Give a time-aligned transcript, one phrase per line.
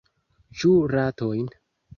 [0.61, 1.47] Ĉu ratojn?